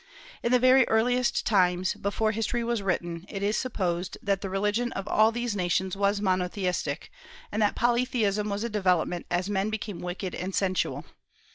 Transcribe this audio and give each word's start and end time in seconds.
In 0.41 0.51
the 0.51 0.57
very 0.57 0.87
earliest 0.87 1.45
times, 1.45 1.93
before 1.93 2.31
history 2.31 2.63
was 2.63 2.81
written, 2.81 3.23
it 3.29 3.43
is 3.43 3.55
supposed 3.55 4.17
that 4.23 4.41
the 4.41 4.49
religion 4.49 4.91
of 4.93 5.07
all 5.07 5.31
these 5.31 5.55
nations 5.55 5.95
was 5.95 6.19
monotheistic, 6.19 7.11
and 7.51 7.61
that 7.61 7.75
polytheism 7.75 8.49
was 8.49 8.63
a 8.63 8.69
development 8.69 9.27
as 9.29 9.47
men 9.47 9.69
became 9.69 9.99
wicked 9.99 10.33
and 10.33 10.55
sensual. 10.55 11.05